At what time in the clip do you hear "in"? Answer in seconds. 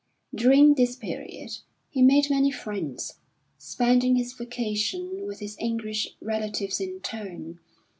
6.81-7.01